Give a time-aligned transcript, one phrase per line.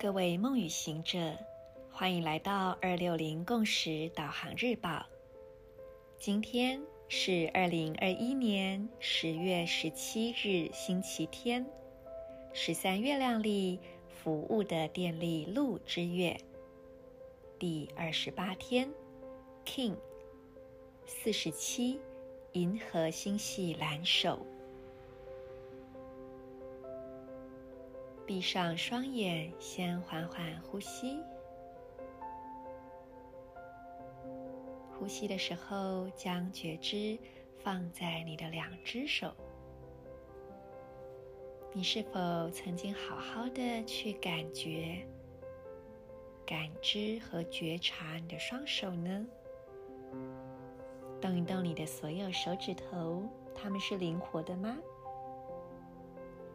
[0.00, 1.36] 各位梦与行者，
[1.90, 5.04] 欢迎来到二六零共识导航日报。
[6.20, 11.66] 今天是二零二一年十月十七日，星期天，
[12.52, 16.36] 十三月亮历服务的电力鹿之月
[17.58, 18.88] 第二十八天
[19.66, 19.96] ，King
[21.06, 21.98] 四十七，
[22.52, 24.46] 银河星系蓝手。
[28.28, 31.18] 闭上双眼，先缓缓呼吸。
[34.92, 37.18] 呼吸的时候，将觉知
[37.56, 39.32] 放在你的两只手。
[41.72, 44.98] 你是否曾经好好的去感觉、
[46.44, 49.26] 感知和觉察你的双手呢？
[51.18, 53.22] 动一动你的所有手指头，
[53.54, 54.76] 它们是灵活的吗？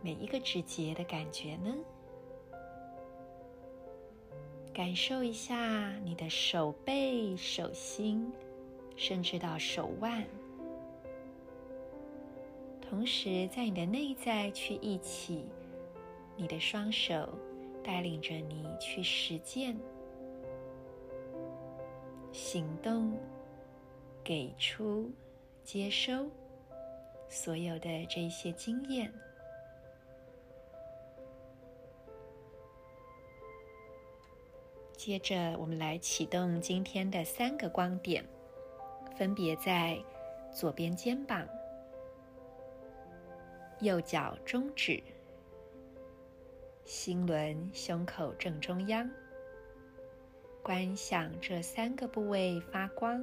[0.03, 1.73] 每一个指节的感觉呢？
[4.73, 8.30] 感受一下你的手背、手心，
[8.97, 10.25] 甚至到手腕。
[12.81, 15.45] 同时，在你的内在去一起
[16.36, 17.30] 你的双手，
[17.81, 19.77] 带领着你去实践、
[22.33, 23.17] 行动、
[24.22, 25.09] 给出、
[25.64, 26.27] 接收
[27.30, 29.09] 所有的这些经验。
[35.05, 38.23] 接着，我们来启动今天的三个光点，
[39.17, 40.01] 分别在
[40.49, 41.45] 左边肩膀、
[43.81, 45.03] 右脚中指、
[46.85, 49.11] 心轮胸口正中央。
[50.61, 53.21] 观想这三个部位发光，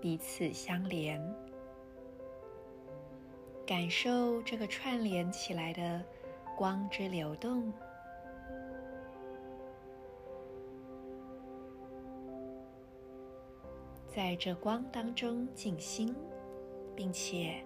[0.00, 1.24] 彼此相连，
[3.64, 6.02] 感受这个串联起来的
[6.56, 7.72] 光之流动。
[14.16, 16.16] 在这光当中静心，
[16.94, 17.62] 并且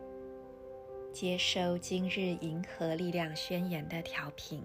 [1.12, 4.60] 接收今日银河力量宣言的调频。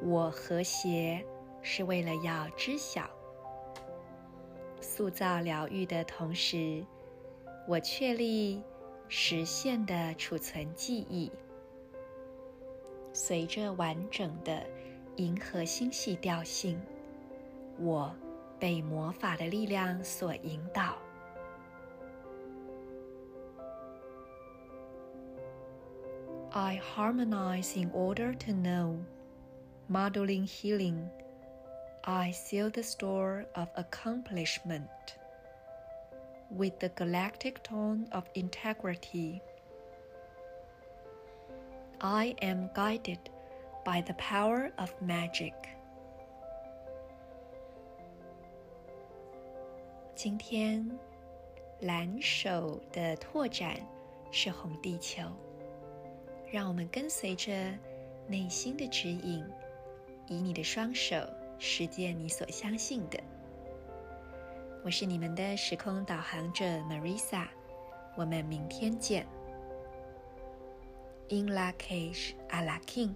[0.00, 1.26] 我和谐
[1.60, 3.10] 是为了要知晓、
[4.80, 6.86] 塑造疗愈的同时，
[7.66, 8.62] 我确立
[9.08, 11.32] 实现的储存记忆。
[13.12, 14.64] 随着完整的
[15.16, 16.80] 银河星系调性。
[17.79, 18.13] 我
[18.59, 20.97] 被魔法的力量所引导。
[26.51, 29.03] I harmonize in order to know,
[29.89, 31.09] modeling healing.
[32.05, 35.17] I seal the store of accomplishment
[36.49, 39.41] with the galactic tone of integrity.
[41.99, 43.19] I am guided
[43.83, 45.53] by the power of magic.
[50.22, 50.86] 今天，
[51.80, 53.80] 蓝手的拓展
[54.30, 55.22] 是红地球。
[56.52, 57.50] 让我们跟随着
[58.26, 59.42] 内心的指引，
[60.26, 61.16] 以你的双手
[61.58, 63.18] 实践你所相信的。
[64.84, 67.48] 我是你们的时空导航者 Marisa，
[68.14, 69.26] 我们明天见。
[71.30, 73.14] In Lak'ech Ala K'in